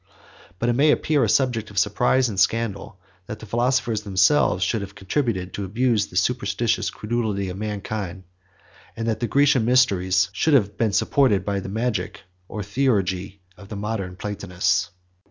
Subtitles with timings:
[0.57, 4.81] But it may appear a subject of surprise and scandal, that the philosophers themselves should
[4.81, 8.23] have contributed to abuse the superstitious credulity of mankind,
[8.95, 13.41] 22 and that the Grecian mysteries should have been supported by the magic or theurgy
[13.57, 14.89] of the modern Platonists.